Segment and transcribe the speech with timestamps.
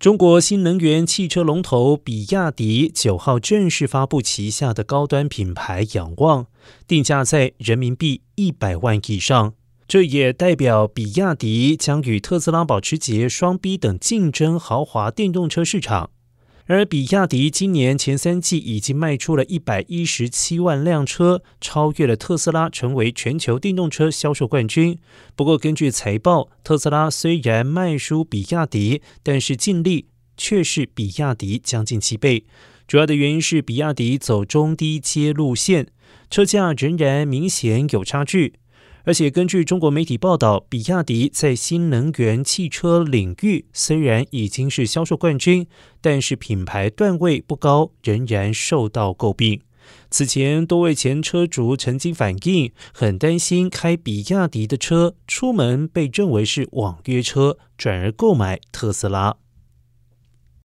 [0.00, 6.46] 中国新能源汽车龙头比亚迪九号正式发布旗下的高端品牌仰望，
[6.88, 9.52] 定价在人民币一百万以上。
[9.86, 16.08] 这也代表比亚迪将与特斯拉保时捷、双 B 等竞争豪华电动车市场。
[16.72, 24.96] 而比亚迪今年前三季已经卖出了一百一十七万辆车，超越了特斯拉，成为全球电动车销售冠军。
[25.34, 30.06] 不过，根据财报，特斯拉虽然卖输比亚迪，但是净利
[30.36, 32.44] 却是比亚迪将近七倍。
[32.86, 35.88] 主要的原因是比亚迪走中低阶路线，
[36.30, 38.54] 车价仍然明显有差距。
[39.04, 45.66] 而且，根据中国媒体报道，比亚迪在新能源汽车领域虽然已经是销售冠军，
[46.00, 49.60] 但是品牌段位不高，仍然受到诟病。
[50.10, 59.36] 此前，多位前车主曾经反映，很担心开比亚迪的车出门被认为是网约车，转而购买特斯拉。